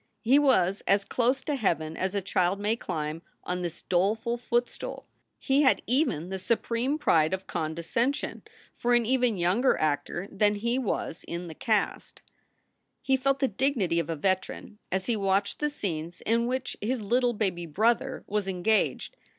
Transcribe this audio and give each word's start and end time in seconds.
He 0.23 0.39
was 0.39 0.81
as 0.87 1.05
close 1.05 1.43
to 1.43 1.53
heaven 1.53 1.95
as 1.95 2.15
a 2.15 2.23
child 2.23 2.59
may 2.59 2.75
climb 2.75 3.21
on 3.43 3.61
this 3.61 3.83
doleful 3.83 4.35
footstool. 4.35 5.05
He 5.37 5.61
had 5.61 5.83
even 5.85 6.29
the 6.29 6.39
supreme 6.39 6.97
pride 6.97 7.35
of 7.35 7.45
condescension; 7.45 8.41
for 8.73 8.95
an 8.95 9.05
even 9.05 9.37
younger 9.37 9.77
actor 9.77 10.27
than 10.31 10.55
he 10.55 10.79
was 10.79 11.23
in 11.27 11.47
the 11.47 11.53
cast. 11.53 12.23
He 13.03 13.15
felt 13.15 13.37
the 13.41 13.47
dignity 13.47 13.99
of 13.99 14.09
a 14.09 14.15
veteran 14.15 14.79
as 14.91 15.05
he 15.05 15.15
watched 15.15 15.59
the 15.59 15.69
scenes 15.69 16.21
in 16.21 16.47
which 16.47 16.75
his 16.81 16.99
little 16.99 17.33
baby 17.33 17.67
"brother" 17.67 18.23
was 18.25 18.47
engaged. 18.47 19.15